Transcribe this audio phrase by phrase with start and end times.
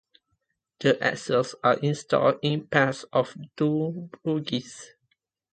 [0.79, 4.95] The axles are installed in pairs on two bogies.